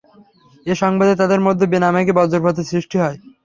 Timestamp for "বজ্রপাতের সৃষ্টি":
2.17-2.97